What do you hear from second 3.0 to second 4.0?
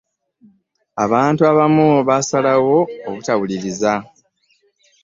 obutawuliriza